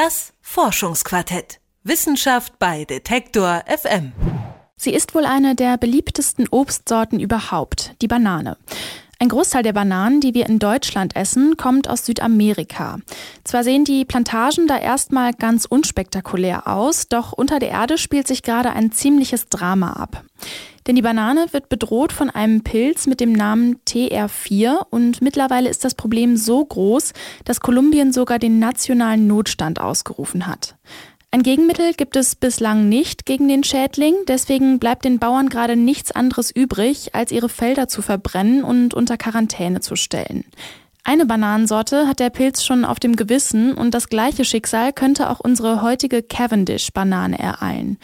Das 0.00 0.32
Forschungsquartett. 0.42 1.58
Wissenschaft 1.82 2.60
bei 2.60 2.84
Detektor 2.84 3.64
FM. 3.66 4.12
Sie 4.76 4.94
ist 4.94 5.12
wohl 5.12 5.24
eine 5.24 5.56
der 5.56 5.76
beliebtesten 5.76 6.46
Obstsorten 6.48 7.18
überhaupt, 7.18 7.96
die 8.00 8.06
Banane. 8.06 8.56
Ein 9.20 9.30
Großteil 9.30 9.64
der 9.64 9.72
Bananen, 9.72 10.20
die 10.20 10.32
wir 10.32 10.46
in 10.46 10.60
Deutschland 10.60 11.16
essen, 11.16 11.56
kommt 11.56 11.88
aus 11.88 12.06
Südamerika. 12.06 12.98
Zwar 13.42 13.64
sehen 13.64 13.84
die 13.84 14.04
Plantagen 14.04 14.68
da 14.68 14.78
erstmal 14.78 15.32
ganz 15.32 15.64
unspektakulär 15.64 16.68
aus, 16.68 17.08
doch 17.08 17.32
unter 17.32 17.58
der 17.58 17.70
Erde 17.70 17.98
spielt 17.98 18.28
sich 18.28 18.44
gerade 18.44 18.70
ein 18.70 18.92
ziemliches 18.92 19.48
Drama 19.48 19.94
ab. 19.94 20.22
Denn 20.86 20.94
die 20.94 21.02
Banane 21.02 21.46
wird 21.50 21.68
bedroht 21.68 22.12
von 22.12 22.30
einem 22.30 22.62
Pilz 22.62 23.08
mit 23.08 23.18
dem 23.18 23.32
Namen 23.32 23.80
TR4 23.88 24.86
und 24.88 25.20
mittlerweile 25.20 25.68
ist 25.68 25.84
das 25.84 25.96
Problem 25.96 26.36
so 26.36 26.64
groß, 26.64 27.12
dass 27.44 27.58
Kolumbien 27.58 28.12
sogar 28.12 28.38
den 28.38 28.60
nationalen 28.60 29.26
Notstand 29.26 29.80
ausgerufen 29.80 30.46
hat. 30.46 30.76
Ein 31.30 31.42
Gegenmittel 31.42 31.92
gibt 31.92 32.16
es 32.16 32.36
bislang 32.36 32.88
nicht 32.88 33.26
gegen 33.26 33.48
den 33.48 33.62
Schädling, 33.62 34.14
deswegen 34.26 34.78
bleibt 34.78 35.04
den 35.04 35.18
Bauern 35.18 35.50
gerade 35.50 35.76
nichts 35.76 36.10
anderes 36.10 36.50
übrig, 36.50 37.14
als 37.14 37.32
ihre 37.32 37.50
Felder 37.50 37.86
zu 37.86 38.00
verbrennen 38.00 38.64
und 38.64 38.94
unter 38.94 39.18
Quarantäne 39.18 39.80
zu 39.80 39.94
stellen. 39.94 40.44
Eine 41.08 41.24
Bananensorte 41.24 42.06
hat 42.06 42.20
der 42.20 42.28
Pilz 42.28 42.62
schon 42.62 42.84
auf 42.84 43.00
dem 43.00 43.16
Gewissen 43.16 43.72
und 43.72 43.94
das 43.94 44.10
gleiche 44.10 44.44
Schicksal 44.44 44.92
könnte 44.92 45.30
auch 45.30 45.40
unsere 45.40 45.80
heutige 45.80 46.22
Cavendish-Banane 46.22 47.38
ereilen. 47.38 47.96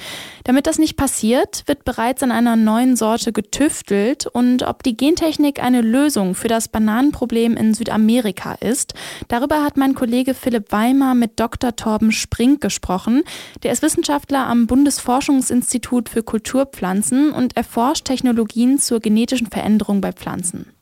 Damit 0.45 0.67
das 0.67 0.79
nicht 0.79 0.97
passiert, 0.97 1.65
wird 1.67 1.85
bereits 1.85 2.23
an 2.23 2.33
einer 2.33 2.57
neuen 2.57 2.97
Sorte 2.97 3.35
getüftelt 3.35 4.27
und 4.27 4.63
ob 4.63 4.83
die 4.83 4.97
Gentechnik 4.97 5.63
eine 5.63 5.83
Lösung 5.83 6.35
für 6.35 6.49
das 6.49 6.69
Bananenproblem 6.69 7.59
in 7.59 7.75
Südamerika 7.75 8.55
ist, 8.55 8.95
darüber 9.29 9.63
hat 9.63 9.77
mein 9.77 9.95
Kollege 9.95 10.33
Philipp 10.33 10.73
Weimar 10.73 11.15
mit 11.15 11.39
Dr. 11.39 11.77
Torben 11.77 12.11
Sprink 12.11 12.63
gesprochen. 12.63 13.23
Der 13.65 13.73
ist 13.73 13.83
Wissenschaftler 13.83 14.47
am 14.47 14.67
Bundesforschungsinstitut 14.67 16.09
für 16.09 16.23
Kulturpflanzen 16.23 17.33
und 17.33 17.55
erforscht 17.55 18.07
Technologien 18.07 18.79
zur 18.79 19.01
genetischen 19.01 19.49
Veränderung 19.49 20.01
bei 20.01 20.13
Pflanzen. 20.15 20.73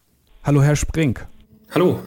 Hallo 0.45 0.63
Herr 0.63 0.77
Sprink. 0.77 1.27
Hallo. 1.75 2.01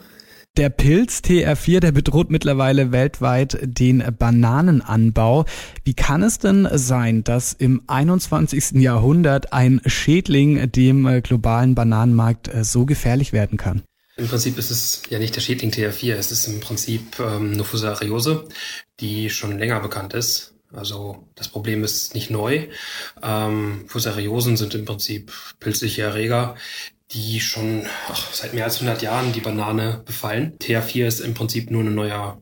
Der 0.56 0.70
Pilz 0.70 1.18
TR4, 1.18 1.80
der 1.80 1.92
bedroht 1.92 2.30
mittlerweile 2.30 2.90
weltweit 2.90 3.58
den 3.62 4.02
Bananenanbau. 4.18 5.44
Wie 5.84 5.92
kann 5.92 6.22
es 6.22 6.38
denn 6.38 6.66
sein, 6.72 7.22
dass 7.24 7.52
im 7.52 7.82
21. 7.88 8.76
Jahrhundert 8.76 9.52
ein 9.52 9.82
Schädling 9.84 10.72
dem 10.72 11.06
äh, 11.06 11.20
globalen 11.20 11.74
Bananenmarkt 11.74 12.48
äh, 12.48 12.64
so 12.64 12.86
gefährlich 12.86 13.34
werden 13.34 13.58
kann? 13.58 13.82
Im 14.16 14.28
Prinzip 14.28 14.56
ist 14.56 14.70
es 14.70 15.02
ja 15.10 15.18
nicht 15.18 15.36
der 15.36 15.42
Schädling 15.42 15.72
TR4, 15.72 16.14
es 16.14 16.32
ist 16.32 16.46
im 16.46 16.60
Prinzip 16.60 17.20
ähm, 17.20 17.52
eine 17.52 17.64
Fusariose, 17.64 18.48
die 18.98 19.28
schon 19.28 19.58
länger 19.58 19.80
bekannt 19.80 20.14
ist. 20.14 20.54
Also 20.72 21.28
das 21.34 21.48
Problem 21.48 21.84
ist 21.84 22.14
nicht 22.14 22.30
neu. 22.30 22.68
Ähm, 23.22 23.84
Fusariosen 23.88 24.56
sind 24.56 24.74
im 24.74 24.86
Prinzip 24.86 25.32
pilzliche 25.60 26.02
Erreger, 26.02 26.56
die 27.12 27.40
schon 27.40 27.86
ach, 28.08 28.32
seit 28.32 28.54
mehr 28.54 28.64
als 28.64 28.76
100 28.76 29.02
Jahren 29.02 29.32
die 29.32 29.40
Banane 29.40 30.02
befallen. 30.04 30.58
TH4 30.58 31.06
ist 31.06 31.20
im 31.20 31.34
Prinzip 31.34 31.70
nur 31.70 31.82
ein 31.82 31.94
neuer, 31.94 32.40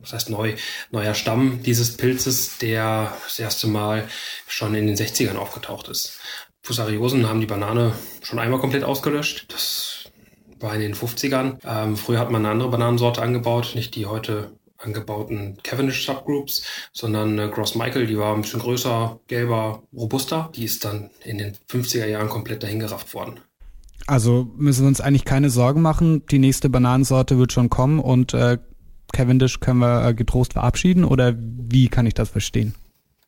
was 0.00 0.12
heißt 0.12 0.30
neu, 0.30 0.54
neuer 0.90 1.14
Stamm 1.14 1.62
dieses 1.62 1.96
Pilzes, 1.96 2.58
der 2.58 3.14
das 3.24 3.38
erste 3.38 3.66
Mal 3.66 4.08
schon 4.46 4.74
in 4.74 4.86
den 4.86 4.96
60ern 4.96 5.36
aufgetaucht 5.36 5.88
ist. 5.88 6.18
Fusariosen 6.62 7.28
haben 7.28 7.40
die 7.40 7.46
Banane 7.46 7.92
schon 8.22 8.38
einmal 8.38 8.60
komplett 8.60 8.84
ausgelöscht. 8.84 9.46
Das 9.48 10.04
war 10.60 10.74
in 10.74 10.80
den 10.80 10.94
50ern. 10.94 11.58
Ähm, 11.64 11.96
früher 11.96 12.18
hat 12.18 12.30
man 12.30 12.44
eine 12.44 12.52
andere 12.52 12.70
Bananensorte 12.70 13.22
angebaut, 13.22 13.72
nicht 13.74 13.94
die 13.94 14.06
heute 14.06 14.52
angebauten 14.78 15.58
Cavendish 15.62 16.06
Subgroups, 16.06 16.64
sondern 16.92 17.38
äh, 17.38 17.48
Gross 17.48 17.74
Michael, 17.74 18.06
die 18.06 18.18
war 18.18 18.34
ein 18.34 18.42
bisschen 18.42 18.60
größer, 18.60 19.18
gelber, 19.26 19.82
robuster. 19.94 20.50
Die 20.54 20.64
ist 20.64 20.84
dann 20.84 21.10
in 21.24 21.38
den 21.38 21.56
50er 21.68 22.06
Jahren 22.06 22.28
komplett 22.28 22.62
dahingerafft 22.62 23.12
worden. 23.14 23.40
Also 24.08 24.50
müssen 24.56 24.84
wir 24.84 24.88
uns 24.88 25.02
eigentlich 25.02 25.26
keine 25.26 25.50
Sorgen 25.50 25.82
machen. 25.82 26.24
Die 26.30 26.38
nächste 26.38 26.70
Bananensorte 26.70 27.38
wird 27.38 27.52
schon 27.52 27.68
kommen 27.68 27.98
und 27.98 28.32
äh, 28.32 28.56
Cavendish 29.12 29.60
können 29.60 29.80
wir 29.80 30.08
äh, 30.08 30.14
getrost 30.14 30.54
verabschieden 30.54 31.04
oder 31.04 31.34
wie 31.36 31.88
kann 31.88 32.06
ich 32.06 32.14
das 32.14 32.30
verstehen? 32.30 32.74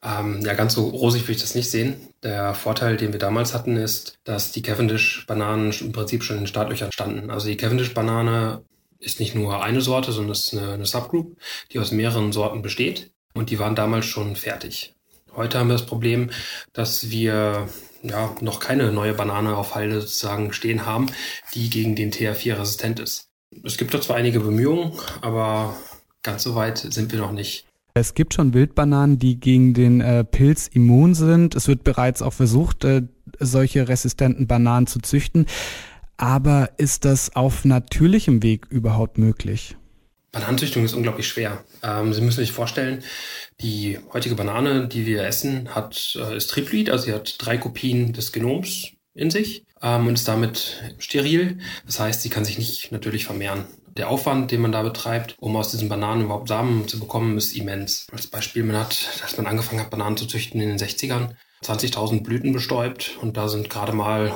Ähm, 0.03 0.41
ja, 0.43 0.55
ganz 0.55 0.73
so 0.73 0.89
rosig 0.89 1.29
will 1.29 1.35
ich 1.35 1.43
das 1.43 1.55
nicht 1.55 1.71
sehen. 1.71 1.97
Der 2.23 2.55
Vorteil, 2.55 2.97
den 2.97 3.13
wir 3.13 3.19
damals 3.19 3.53
hatten, 3.53 3.77
ist, 3.77 4.19
dass 4.25 4.53
die 4.53 4.63
Cavendish-Bananen 4.63 5.73
im 5.83 5.93
Prinzip 5.93 6.25
schon 6.25 6.37
in 6.37 6.43
den 6.43 6.49
Startlöchern 6.49 6.93
standen. 6.93 7.31
Also 7.31 7.49
die 7.49 7.59
Cavendish-Banane 7.59 8.63
ist 8.99 9.21
nicht 9.21 9.35
nur 9.35 9.63
eine 9.63 9.83
Sorte, 9.83 10.13
sondern 10.13 10.33
es 10.33 10.45
ist 10.45 10.59
eine, 10.59 10.73
eine 10.73 10.87
Subgroup, 10.87 11.37
die 11.73 11.79
aus 11.79 11.93
mehreren 11.93 12.33
Sorten 12.33 12.63
besteht 12.63 13.13
und 13.35 13.51
die 13.51 13.59
waren 13.59 13.75
damals 13.75 14.07
schon 14.07 14.35
fertig. 14.35 14.95
Heute 15.37 15.59
haben 15.59 15.69
wir 15.69 15.75
das 15.75 15.87
Problem, 15.87 16.31
dass 16.73 17.11
wir 17.11 17.69
ja, 18.03 18.35
noch 18.41 18.61
keine 18.61 18.93
neue 18.93 19.15
Banane 19.15 19.57
auf 19.57 19.75
Halde 19.75 20.01
sozusagen 20.01 20.53
stehen 20.53 20.87
haben, 20.87 21.07
die 21.55 21.71
gegen 21.71 21.97
den 21.97 22.13
TH4 22.13 22.59
resistent 22.59 23.01
ist. 23.01 23.29
Es 23.65 23.77
gibt 23.77 23.93
da 23.95 24.01
zwar 24.01 24.17
einige 24.17 24.41
Bemühungen, 24.41 24.93
aber 25.21 25.77
ganz 26.23 26.43
so 26.43 26.55
weit 26.55 26.79
sind 26.79 27.13
wir 27.13 27.19
noch 27.19 27.33
nicht. 27.33 27.67
Es 27.95 28.15
gibt 28.15 28.35
schon 28.35 28.55
Wildbananen, 28.55 29.19
die 29.19 29.41
gegen 29.41 29.75
den 29.75 30.01
äh, 30.01 30.25
Pilz 30.25 30.69
immun 30.69 31.15
sind. 31.15 31.57
Es 31.57 31.67
wird 31.67 31.83
bereits 31.83 32.23
auch 32.23 32.33
versucht, 32.33 32.85
äh, 32.85 33.03
solche 33.41 33.89
resistenten 33.89 34.47
Bananen 34.47 34.87
zu 34.87 35.01
züchten. 35.01 35.47
Aber 36.17 36.71
ist 36.77 37.05
das 37.05 37.35
auf 37.35 37.65
natürlichem 37.65 38.43
Weg 38.43 38.67
überhaupt 38.71 39.19
möglich? 39.19 39.77
Bananenzüchtung 40.33 40.85
ist 40.85 40.95
unglaublich 40.95 41.29
schwer. 41.29 41.65
Ähm, 41.83 42.13
Sie 42.13 42.21
müssen 42.21 42.41
sich 42.41 42.53
vorstellen, 42.53 43.03
die 43.61 43.99
heutige 44.13 44.35
Banane, 44.35 44.89
die 44.89 45.07
wir 45.07 45.25
essen, 45.25 45.75
hat, 45.75 46.17
äh, 46.21 46.37
ist 46.37 46.51
Triploid, 46.51 46.91
also 46.91 47.05
sie 47.05 47.13
hat 47.13 47.37
drei 47.39 47.59
Kopien 47.59 48.13
des 48.13 48.33
Genoms 48.33 48.93
in 49.15 49.31
sich 49.31 49.65
ähm, 49.83 50.07
und 50.07 50.15
ist 50.15 50.29
damit 50.29 50.95
steril. 50.99 51.59
Das 51.85 52.01
heißt, 52.01 52.23
sie 52.23 52.31
kann 52.31 52.45
sich 52.45 52.59
nicht 52.59 52.93
natürlich 52.93 53.25
vermehren. 53.25 53.67
Der 53.97 54.09
Aufwand, 54.09 54.53
den 54.53 54.61
man 54.61 54.73
da 54.73 54.83
betreibt, 54.83 55.35
um 55.41 55.57
aus 55.57 55.73
diesen 55.73 55.89
Bananen 55.89 56.25
überhaupt 56.25 56.49
Samen 56.49 56.87
zu 56.87 57.01
bekommen, 57.01 57.37
ist 57.37 57.57
immens. 57.57 58.07
Als 58.13 58.29
Beispiel, 58.29 58.63
man 58.63 58.77
hat, 58.77 59.11
als 59.23 59.37
man 59.37 59.47
angefangen 59.47 59.81
hat, 59.81 59.91
Bananen 59.91 60.17
zu 60.17 60.27
züchten 60.27 60.61
in 60.61 60.69
den 60.69 60.79
60ern, 60.79 61.31
20.000 61.65 62.23
Blüten 62.23 62.53
bestäubt 62.53 63.19
und 63.21 63.37
da 63.37 63.49
sind 63.49 63.69
gerade 63.69 63.93
mal 63.93 64.33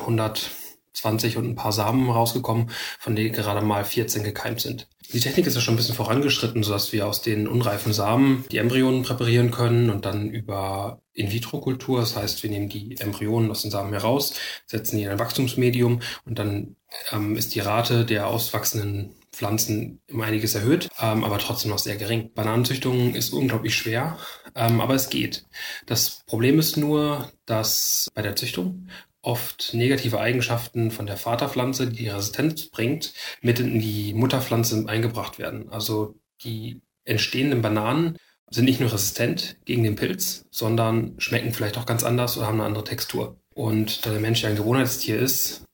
120 0.95 1.37
und 1.37 1.47
ein 1.47 1.55
paar 1.57 1.73
Samen 1.73 2.11
rausgekommen, 2.11 2.71
von 2.99 3.17
denen 3.17 3.33
gerade 3.33 3.65
mal 3.65 3.85
14 3.85 4.23
gekeimt 4.23 4.61
sind. 4.61 4.89
Die 5.13 5.21
Technik 5.21 5.47
ist 5.47 5.55
ja 5.55 5.61
schon 5.61 5.75
ein 5.75 5.77
bisschen 5.77 5.95
vorangeschritten, 5.95 6.63
sodass 6.63 6.93
wir 6.93 7.07
aus 7.07 7.21
den 7.21 7.47
unreifen 7.47 7.93
Samen 7.93 8.45
die 8.51 8.59
Embryonen 8.59 9.03
präparieren 9.03 9.51
können 9.51 9.91
und 9.91 10.07
dann 10.07 10.31
über 10.31 11.03
In-vitro-Kultur, 11.13 12.01
das 12.01 12.17
heißt, 12.17 12.43
wir 12.43 12.51
nehmen 12.51 12.69
die 12.69 12.97
Embryonen 12.99 13.51
aus 13.51 13.63
den 13.63 13.71
Samen 13.71 13.93
heraus, 13.93 14.35
setzen 14.67 14.97
die 14.97 15.05
in 15.05 15.11
ein 15.11 15.19
Wachstumsmedium 15.19 16.01
und 16.25 16.39
dann 16.39 16.77
ähm, 17.13 17.37
ist 17.37 17.55
die 17.55 17.61
Rate 17.61 18.05
der 18.05 18.27
auswachsenden 18.27 19.15
Pflanzen 19.31 20.01
um 20.11 20.21
einiges 20.23 20.55
erhöht, 20.55 20.89
ähm, 21.01 21.23
aber 21.25 21.39
trotzdem 21.39 21.71
noch 21.71 21.79
sehr 21.79 21.97
gering. 21.97 22.33
Bananenzüchtung 22.35 23.15
ist 23.15 23.33
unglaublich 23.33 23.75
schwer, 23.75 24.17
ähm, 24.55 24.81
aber 24.81 24.95
es 24.95 25.11
geht. 25.11 25.45
Das 25.87 26.23
Problem 26.27 26.59
ist 26.59 26.77
nur, 26.77 27.31
dass 27.45 28.11
bei 28.15 28.23
der 28.23 28.37
Züchtung 28.37 28.89
oft 29.25 29.75
negative 29.75 30.21
Eigenschaften 30.21 30.91
von 30.91 31.07
der 31.07 31.17
Vaterpflanze, 31.17 31.89
die, 31.89 32.09
Resistenz 32.09 32.67
bringt, 32.67 33.15
mit 33.41 33.59
in 33.59 33.81
die 33.81 34.15
Mutterpflanze 34.15 34.85
eingebracht 34.87 35.39
werden. 35.39 35.71
Also 35.71 36.15
die 36.43 36.81
entstehenden 37.05 37.63
Bananen 37.63 38.19
sind 38.51 38.67
nicht 38.67 38.81
nur 38.81 38.93
resistent 38.93 39.57
gegen 39.65 39.83
den 39.83 39.97
Pilz, 39.97 40.45
sondern 40.51 41.15
schmecken 41.19 41.53
vielleicht 41.53 41.79
auch 41.79 41.87
ganz 41.87 42.05
anders 42.05 42.37
oder 42.37 42.47
haben 42.47 42.61
eine 42.61 42.67
andere 42.67 42.85
Textur. 42.85 43.41
Und 43.55 44.05
da 44.05 44.11
der 44.11 44.21
Mensch 44.21 44.43
ja 44.43 44.49
ein 44.49 44.57
Gewohnheitstier 44.57 45.19
ist, 45.19 45.65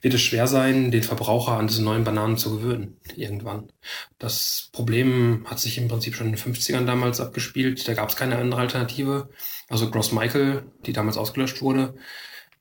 wird 0.00 0.14
es 0.14 0.22
schwer 0.22 0.46
sein, 0.46 0.90
den 0.90 1.02
Verbraucher 1.02 1.52
an 1.52 1.66
diese 1.66 1.82
neuen 1.82 2.04
Bananen 2.04 2.36
zu 2.36 2.56
gewöhnen, 2.56 2.98
irgendwann. 3.16 3.72
Das 4.18 4.68
Problem 4.72 5.44
hat 5.46 5.58
sich 5.58 5.76
im 5.76 5.88
Prinzip 5.88 6.14
schon 6.14 6.28
in 6.28 6.34
den 6.34 6.54
50ern 6.54 6.86
damals 6.86 7.20
abgespielt. 7.20 7.86
Da 7.88 7.94
gab 7.94 8.08
es 8.08 8.16
keine 8.16 8.38
andere 8.38 8.60
Alternative. 8.60 9.28
Also 9.68 9.90
Gross 9.90 10.12
Michael, 10.12 10.70
die 10.86 10.92
damals 10.92 11.16
ausgelöscht 11.16 11.62
wurde, 11.62 11.94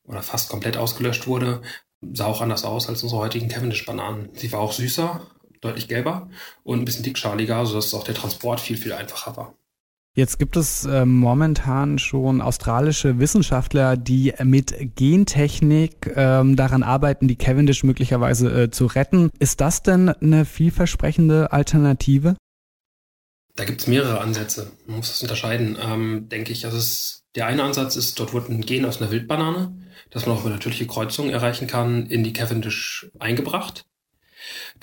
oder 0.07 0.23
fast 0.23 0.49
komplett 0.49 0.77
ausgelöscht 0.77 1.27
wurde, 1.27 1.61
sah 2.13 2.25
auch 2.25 2.41
anders 2.41 2.63
aus 2.63 2.89
als 2.89 3.03
unsere 3.03 3.21
heutigen 3.21 3.49
Cavendish-Bananen. 3.49 4.29
Sie 4.33 4.51
war 4.51 4.59
auch 4.59 4.71
süßer, 4.71 5.21
deutlich 5.61 5.87
gelber 5.87 6.29
und 6.63 6.79
ein 6.79 6.85
bisschen 6.85 7.03
dickschaliger, 7.03 7.65
sodass 7.65 7.93
auch 7.93 8.03
der 8.03 8.15
Transport 8.15 8.59
viel, 8.59 8.77
viel 8.77 8.93
einfacher 8.93 9.37
war. 9.37 9.53
Jetzt 10.17 10.39
gibt 10.39 10.57
es 10.57 10.83
äh, 10.85 11.05
momentan 11.05 11.99
schon 11.99 12.41
australische 12.41 13.19
Wissenschaftler, 13.19 13.95
die 13.97 14.33
mit 14.43 14.73
Gentechnik 14.95 16.11
ähm, 16.15 16.55
daran 16.55 16.81
arbeiten, 16.81 17.27
die 17.27 17.35
Cavendish 17.35 17.83
möglicherweise 17.83 18.63
äh, 18.63 18.71
zu 18.71 18.87
retten. 18.87 19.29
Ist 19.37 19.61
das 19.61 19.83
denn 19.83 20.09
eine 20.09 20.45
vielversprechende 20.45 21.51
Alternative? 21.51 22.35
Da 23.55 23.65
gibt 23.65 23.81
es 23.81 23.87
mehrere 23.87 24.19
Ansätze. 24.19 24.71
Man 24.87 24.97
muss 24.97 25.09
das 25.09 25.21
unterscheiden, 25.21 25.77
ähm, 25.79 26.29
denke 26.29 26.51
ich. 26.51 26.65
Also 26.65 26.77
es, 26.77 27.23
der 27.37 27.45
eine 27.45 27.63
Ansatz 27.63 27.95
ist, 27.95 28.19
dort 28.19 28.33
wurde 28.33 28.51
ein 28.51 28.61
Gen 28.61 28.83
aus 28.85 28.99
einer 28.99 29.11
Wildbanane, 29.11 29.71
das 30.09 30.25
man 30.25 30.35
auch 30.35 30.41
über 30.41 30.49
natürliche 30.49 30.87
Kreuzungen 30.87 31.31
erreichen 31.31 31.67
kann, 31.67 32.07
in 32.07 32.23
die 32.23 32.33
Cavendish 32.33 33.11
eingebracht. 33.19 33.85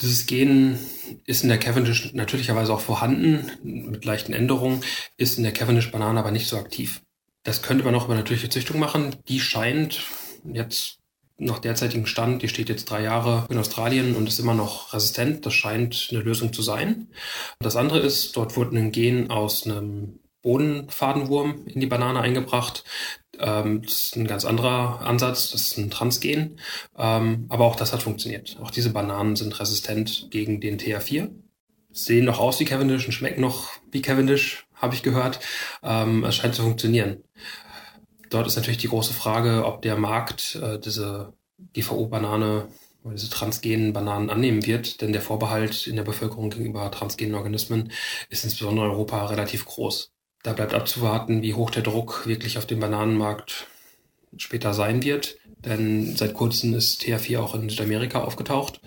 Dieses 0.00 0.26
Gen 0.26 0.78
ist 1.26 1.42
in 1.42 1.48
der 1.48 1.58
Cavendish 1.58 2.14
natürlicherweise 2.14 2.72
auch 2.72 2.80
vorhanden, 2.80 3.50
mit 3.62 4.04
leichten 4.04 4.32
Änderungen, 4.32 4.82
ist 5.16 5.36
in 5.36 5.42
der 5.42 5.52
Cavendish-Banane 5.52 6.20
aber 6.20 6.30
nicht 6.30 6.46
so 6.46 6.56
aktiv. 6.56 7.02
Das 7.42 7.60
könnte 7.60 7.84
man 7.84 7.94
auch 7.94 8.04
über 8.04 8.14
natürliche 8.14 8.48
Züchtung 8.48 8.78
machen. 8.78 9.16
Die 9.28 9.40
scheint 9.40 10.04
jetzt 10.44 10.98
nach 11.36 11.58
derzeitigem 11.58 12.06
Stand, 12.06 12.42
die 12.42 12.48
steht 12.48 12.68
jetzt 12.68 12.84
drei 12.84 13.02
Jahre 13.02 13.46
in 13.50 13.58
Australien 13.58 14.14
und 14.14 14.28
ist 14.28 14.38
immer 14.38 14.54
noch 14.54 14.92
resistent. 14.92 15.44
Das 15.44 15.54
scheint 15.54 16.08
eine 16.12 16.20
Lösung 16.20 16.52
zu 16.52 16.62
sein. 16.62 17.08
Das 17.58 17.74
andere 17.74 17.98
ist, 17.98 18.36
dort 18.36 18.56
wurde 18.56 18.78
ein 18.78 18.92
Gen 18.92 19.30
aus 19.30 19.66
einem 19.66 20.20
Bodenfadenwurm 20.44 21.66
in 21.66 21.80
die 21.80 21.86
Banane 21.86 22.20
eingebracht. 22.20 22.84
Ähm, 23.40 23.82
das 23.82 24.06
ist 24.06 24.16
ein 24.16 24.26
ganz 24.28 24.44
anderer 24.44 25.00
Ansatz, 25.00 25.50
das 25.50 25.62
ist 25.62 25.78
ein 25.78 25.90
Transgen. 25.90 26.60
Ähm, 26.96 27.46
aber 27.48 27.64
auch 27.64 27.74
das 27.74 27.92
hat 27.92 28.02
funktioniert. 28.02 28.56
Auch 28.62 28.70
diese 28.70 28.90
Bananen 28.90 29.34
sind 29.34 29.58
resistent 29.58 30.28
gegen 30.30 30.60
den 30.60 30.78
TH4. 30.78 31.30
Sehen 31.90 32.24
noch 32.26 32.40
aus 32.40 32.60
wie 32.60 32.64
Cavendish 32.64 33.06
und 33.06 33.12
schmecken 33.12 33.40
noch 33.40 33.70
wie 33.90 34.02
Cavendish, 34.02 34.66
habe 34.74 34.94
ich 34.94 35.02
gehört. 35.02 35.40
Ähm, 35.82 36.24
es 36.24 36.36
scheint 36.36 36.54
zu 36.54 36.62
funktionieren. 36.62 37.24
Dort 38.30 38.46
ist 38.46 38.56
natürlich 38.56 38.78
die 38.78 38.88
große 38.88 39.14
Frage, 39.14 39.64
ob 39.64 39.82
der 39.82 39.96
Markt 39.96 40.56
äh, 40.56 40.78
diese 40.78 41.32
GVO-Banane 41.72 42.68
oder 43.02 43.14
diese 43.14 43.30
transgenen 43.30 43.92
Bananen 43.92 44.30
annehmen 44.30 44.66
wird, 44.66 45.00
denn 45.00 45.12
der 45.12 45.20
Vorbehalt 45.22 45.86
in 45.86 45.96
der 45.96 46.04
Bevölkerung 46.04 46.50
gegenüber 46.50 46.90
transgenen 46.90 47.34
Organismen 47.34 47.92
ist 48.30 48.44
insbesondere 48.44 48.86
in 48.86 48.92
Europa 48.92 49.26
relativ 49.26 49.66
groß. 49.66 50.13
Da 50.44 50.52
bleibt 50.52 50.74
abzuwarten, 50.74 51.40
wie 51.40 51.54
hoch 51.54 51.70
der 51.70 51.82
Druck 51.82 52.26
wirklich 52.26 52.58
auf 52.58 52.66
dem 52.66 52.78
Bananenmarkt 52.78 53.66
später 54.36 54.74
sein 54.74 55.02
wird. 55.02 55.38
Denn 55.64 56.16
seit 56.16 56.34
kurzem 56.34 56.74
ist 56.74 57.00
TH4 57.02 57.40
auch 57.40 57.54
in 57.54 57.70
Südamerika 57.70 58.22
aufgetaucht 58.22 58.82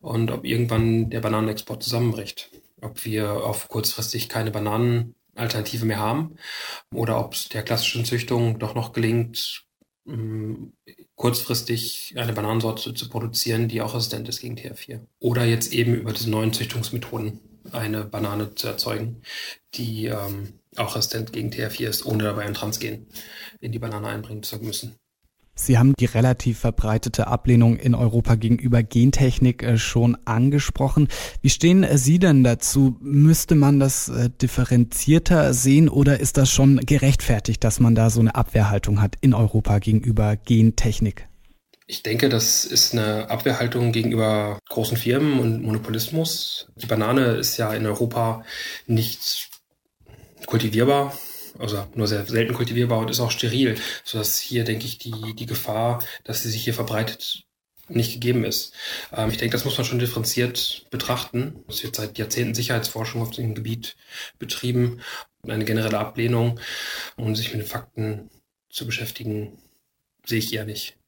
und 0.00 0.30
ob 0.30 0.44
irgendwann 0.44 1.10
der 1.10 1.20
Bananenexport 1.20 1.82
zusammenbricht. 1.82 2.50
Ob 2.80 3.04
wir 3.04 3.44
auf 3.44 3.66
kurzfristig 3.68 4.28
keine 4.28 4.52
Bananenalternative 4.52 5.84
mehr 5.84 5.98
haben 5.98 6.36
oder 6.94 7.18
ob 7.18 7.34
es 7.34 7.48
der 7.48 7.64
klassischen 7.64 8.04
Züchtung 8.04 8.60
doch 8.60 8.76
noch 8.76 8.92
gelingt, 8.92 9.64
mm, 10.04 10.66
kurzfristig 11.16 12.14
eine 12.16 12.32
Bananensorte 12.32 12.94
zu 12.94 13.08
produzieren, 13.08 13.66
die 13.66 13.82
auch 13.82 13.96
resistent 13.96 14.28
ist 14.28 14.40
gegen 14.40 14.54
TH4. 14.54 15.00
Oder 15.18 15.44
jetzt 15.44 15.72
eben 15.72 15.92
über 15.92 16.12
diese 16.12 16.30
neuen 16.30 16.52
Züchtungsmethoden 16.52 17.40
eine 17.72 18.04
Banane 18.04 18.54
zu 18.54 18.68
erzeugen, 18.68 19.22
die 19.74 20.06
ähm, 20.06 20.59
auch 20.76 20.96
resistent 20.96 21.32
gegen 21.32 21.50
TH4 21.50 21.88
ist, 21.88 22.06
ohne 22.06 22.24
dabei 22.24 22.44
ein 22.44 22.54
Transgen 22.54 23.06
in 23.60 23.72
die 23.72 23.78
Banane 23.78 24.08
einbringen 24.08 24.42
zu 24.42 24.58
müssen. 24.58 24.96
Sie 25.54 25.76
haben 25.76 25.94
die 25.98 26.06
relativ 26.06 26.60
verbreitete 26.60 27.26
Ablehnung 27.26 27.76
in 27.76 27.94
Europa 27.94 28.34
gegenüber 28.34 28.82
Gentechnik 28.82 29.62
äh, 29.62 29.76
schon 29.76 30.16
angesprochen. 30.24 31.08
Wie 31.42 31.50
stehen 31.50 31.86
Sie 31.98 32.18
denn 32.18 32.42
dazu? 32.44 32.96
Müsste 33.00 33.54
man 33.54 33.78
das 33.78 34.08
äh, 34.08 34.30
differenzierter 34.30 35.52
sehen 35.52 35.90
oder 35.90 36.18
ist 36.18 36.38
das 36.38 36.50
schon 36.50 36.78
gerechtfertigt, 36.78 37.62
dass 37.62 37.78
man 37.78 37.94
da 37.94 38.08
so 38.08 38.20
eine 38.20 38.34
Abwehrhaltung 38.34 39.02
hat 39.02 39.16
in 39.20 39.34
Europa 39.34 39.80
gegenüber 39.80 40.36
Gentechnik? 40.36 41.26
Ich 41.86 42.04
denke, 42.04 42.28
das 42.28 42.64
ist 42.64 42.92
eine 42.92 43.28
Abwehrhaltung 43.28 43.90
gegenüber 43.90 44.60
großen 44.68 44.96
Firmen 44.96 45.40
und 45.40 45.62
Monopolismus. 45.62 46.68
Die 46.76 46.86
Banane 46.86 47.32
ist 47.32 47.56
ja 47.56 47.74
in 47.74 47.84
Europa 47.84 48.44
nicht 48.86 49.49
kultivierbar, 50.46 51.16
also 51.58 51.86
nur 51.94 52.06
sehr 52.06 52.26
selten 52.26 52.54
kultivierbar 52.54 52.98
und 52.98 53.10
ist 53.10 53.20
auch 53.20 53.30
steril, 53.30 53.76
sodass 54.04 54.38
hier, 54.38 54.64
denke 54.64 54.86
ich, 54.86 54.98
die, 54.98 55.34
die 55.34 55.46
Gefahr, 55.46 56.04
dass 56.24 56.42
sie 56.42 56.50
sich 56.50 56.64
hier 56.64 56.74
verbreitet, 56.74 57.44
nicht 57.88 58.14
gegeben 58.14 58.44
ist. 58.44 58.72
Ähm, 59.12 59.30
ich 59.30 59.36
denke, 59.36 59.52
das 59.52 59.64
muss 59.64 59.76
man 59.76 59.84
schon 59.84 59.98
differenziert 59.98 60.86
betrachten. 60.90 61.64
Es 61.68 61.82
wird 61.82 61.96
seit 61.96 62.18
Jahrzehnten 62.18 62.54
Sicherheitsforschung 62.54 63.22
auf 63.22 63.30
dem 63.30 63.54
Gebiet 63.54 63.96
betrieben. 64.38 65.00
Eine 65.46 65.64
generelle 65.64 65.98
Ablehnung, 65.98 66.60
um 67.16 67.34
sich 67.34 67.52
mit 67.52 67.62
den 67.62 67.68
Fakten 67.68 68.30
zu 68.68 68.86
beschäftigen, 68.86 69.58
sehe 70.24 70.38
ich 70.38 70.52
eher 70.52 70.64
nicht. 70.64 70.99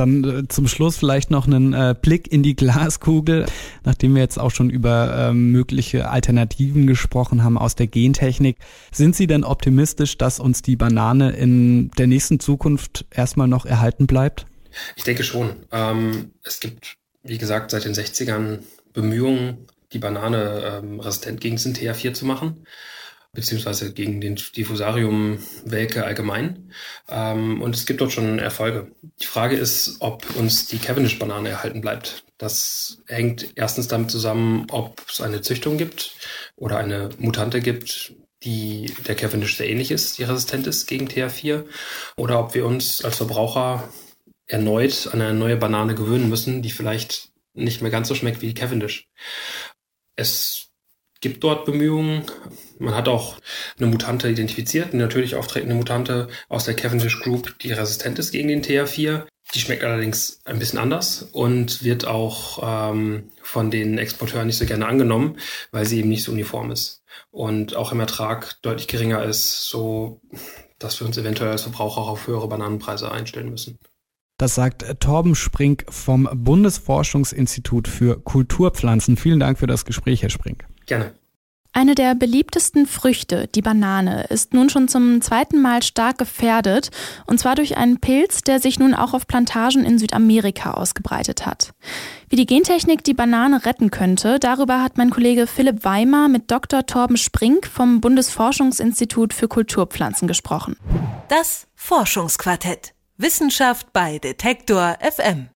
Dann 0.00 0.24
äh, 0.24 0.48
zum 0.48 0.66
Schluss 0.66 0.96
vielleicht 0.96 1.30
noch 1.30 1.46
einen 1.46 1.74
äh, 1.74 1.94
Blick 2.00 2.32
in 2.32 2.42
die 2.42 2.56
Glaskugel, 2.56 3.44
nachdem 3.84 4.14
wir 4.14 4.22
jetzt 4.22 4.38
auch 4.38 4.50
schon 4.50 4.70
über 4.70 5.14
äh, 5.14 5.32
mögliche 5.34 6.08
Alternativen 6.08 6.86
gesprochen 6.86 7.44
haben 7.44 7.58
aus 7.58 7.74
der 7.74 7.86
Gentechnik. 7.86 8.56
Sind 8.90 9.14
Sie 9.14 9.26
denn 9.26 9.44
optimistisch, 9.44 10.16
dass 10.16 10.40
uns 10.40 10.62
die 10.62 10.76
Banane 10.76 11.32
in 11.32 11.90
der 11.92 12.06
nächsten 12.06 12.40
Zukunft 12.40 13.04
erstmal 13.10 13.46
noch 13.46 13.66
erhalten 13.66 14.06
bleibt? 14.06 14.46
Ich 14.96 15.04
denke 15.04 15.22
schon. 15.22 15.50
Ähm, 15.70 16.30
es 16.42 16.60
gibt, 16.60 16.96
wie 17.22 17.36
gesagt, 17.36 17.70
seit 17.70 17.84
den 17.84 17.92
60ern 17.92 18.60
Bemühungen, 18.94 19.66
die 19.92 19.98
Banane 19.98 20.80
ähm, 20.82 21.00
resistent 21.00 21.42
gegen 21.42 21.56
den 21.56 21.74
TH4 21.74 22.14
zu 22.14 22.24
machen 22.24 22.64
beziehungsweise 23.32 23.92
gegen 23.92 24.20
den 24.20 24.36
Diffusarium 24.36 25.38
Welke 25.64 26.04
allgemein. 26.04 26.72
Ähm, 27.08 27.62
und 27.62 27.74
es 27.74 27.86
gibt 27.86 28.00
dort 28.00 28.12
schon 28.12 28.38
Erfolge. 28.38 28.90
Die 29.20 29.26
Frage 29.26 29.56
ist, 29.56 29.96
ob 30.00 30.36
uns 30.36 30.66
die 30.66 30.78
Cavendish-Banane 30.78 31.48
erhalten 31.48 31.80
bleibt. 31.80 32.24
Das 32.38 33.02
hängt 33.06 33.52
erstens 33.54 33.88
damit 33.88 34.10
zusammen, 34.10 34.66
ob 34.70 35.04
es 35.08 35.20
eine 35.20 35.42
Züchtung 35.42 35.78
gibt 35.78 36.12
oder 36.56 36.78
eine 36.78 37.10
Mutante 37.18 37.60
gibt, 37.60 38.14
die 38.42 38.92
der 39.06 39.14
Cavendish 39.14 39.56
sehr 39.56 39.68
ähnlich 39.68 39.90
ist, 39.90 40.18
die 40.18 40.24
resistent 40.24 40.66
ist 40.66 40.86
gegen 40.86 41.08
TH4, 41.08 41.66
oder 42.16 42.40
ob 42.40 42.54
wir 42.54 42.64
uns 42.64 43.04
als 43.04 43.16
Verbraucher 43.16 43.88
erneut 44.46 45.08
an 45.12 45.20
eine 45.20 45.38
neue 45.38 45.56
Banane 45.56 45.94
gewöhnen 45.94 46.28
müssen, 46.28 46.62
die 46.62 46.70
vielleicht 46.70 47.30
nicht 47.52 47.82
mehr 47.82 47.90
ganz 47.90 48.08
so 48.08 48.14
schmeckt 48.14 48.40
wie 48.40 48.48
die 48.48 48.54
Cavendish. 48.54 49.08
Es 50.16 50.69
gibt 51.20 51.44
dort 51.44 51.64
Bemühungen. 51.64 52.24
Man 52.78 52.94
hat 52.94 53.08
auch 53.08 53.36
eine 53.78 53.88
Mutante 53.88 54.28
identifiziert, 54.28 54.92
eine 54.92 55.02
natürlich 55.02 55.36
auftretende 55.36 55.74
Mutante 55.74 56.28
aus 56.48 56.64
der 56.64 56.74
Cavendish 56.74 57.20
Group, 57.20 57.58
die 57.60 57.72
resistent 57.72 58.18
ist 58.18 58.32
gegen 58.32 58.48
den 58.48 58.62
TH4. 58.62 59.24
Die 59.54 59.58
schmeckt 59.58 59.82
allerdings 59.82 60.40
ein 60.44 60.58
bisschen 60.58 60.78
anders 60.78 61.22
und 61.32 61.82
wird 61.82 62.06
auch 62.06 62.92
ähm, 62.92 63.30
von 63.42 63.70
den 63.70 63.98
Exporteuren 63.98 64.46
nicht 64.46 64.58
so 64.58 64.64
gerne 64.64 64.86
angenommen, 64.86 65.38
weil 65.72 65.86
sie 65.86 65.98
eben 65.98 66.08
nicht 66.08 66.22
so 66.22 66.32
uniform 66.32 66.70
ist 66.70 67.02
und 67.30 67.74
auch 67.74 67.92
im 67.92 68.00
Ertrag 68.00 68.60
deutlich 68.62 68.88
geringer 68.88 69.24
ist, 69.24 69.68
so 69.68 70.20
dass 70.78 70.98
wir 71.00 71.06
uns 71.06 71.18
eventuell 71.18 71.50
als 71.50 71.62
Verbraucher 71.62 72.02
auf 72.02 72.26
höhere 72.26 72.48
Bananenpreise 72.48 73.10
einstellen 73.10 73.50
müssen. 73.50 73.78
Das 74.38 74.54
sagt 74.54 75.00
Torben 75.00 75.34
Sprink 75.34 75.84
vom 75.90 76.28
Bundesforschungsinstitut 76.32 77.86
für 77.86 78.18
Kulturpflanzen. 78.18 79.18
Vielen 79.18 79.38
Dank 79.38 79.58
für 79.58 79.66
das 79.66 79.84
Gespräch, 79.84 80.22
Herr 80.22 80.30
Sprink. 80.30 80.64
Gerne. 80.90 81.14
Eine 81.72 81.94
der 81.94 82.16
beliebtesten 82.16 82.84
Früchte, 82.84 83.46
die 83.46 83.62
Banane, 83.62 84.24
ist 84.24 84.54
nun 84.54 84.68
schon 84.68 84.88
zum 84.88 85.22
zweiten 85.22 85.62
Mal 85.62 85.84
stark 85.84 86.18
gefährdet, 86.18 86.90
und 87.28 87.38
zwar 87.38 87.54
durch 87.54 87.76
einen 87.76 88.00
Pilz, 88.00 88.42
der 88.42 88.58
sich 88.58 88.80
nun 88.80 88.92
auch 88.92 89.14
auf 89.14 89.28
Plantagen 89.28 89.84
in 89.84 90.00
Südamerika 90.00 90.72
ausgebreitet 90.72 91.46
hat. 91.46 91.74
Wie 92.28 92.34
die 92.34 92.46
Gentechnik 92.46 93.04
die 93.04 93.14
Banane 93.14 93.64
retten 93.66 93.92
könnte, 93.92 94.40
darüber 94.40 94.82
hat 94.82 94.98
mein 94.98 95.10
Kollege 95.10 95.46
Philipp 95.46 95.84
Weimer 95.84 96.28
mit 96.28 96.50
Dr. 96.50 96.84
Torben 96.86 97.16
Sprink 97.16 97.68
vom 97.68 98.00
Bundesforschungsinstitut 98.00 99.32
für 99.32 99.46
Kulturpflanzen 99.46 100.26
gesprochen. 100.26 100.76
Das 101.28 101.68
Forschungsquartett. 101.76 102.94
Wissenschaft 103.16 103.92
bei 103.92 104.18
Detektor 104.18 104.98
FM. 105.00 105.46